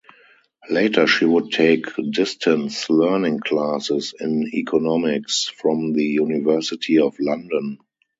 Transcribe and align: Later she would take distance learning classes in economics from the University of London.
Later 0.67 1.05
she 1.05 1.25
would 1.25 1.51
take 1.51 1.85
distance 2.09 2.89
learning 2.89 3.41
classes 3.41 4.15
in 4.19 4.49
economics 4.51 5.43
from 5.45 5.93
the 5.93 6.05
University 6.05 6.97
of 6.97 7.15
London. 7.19 7.77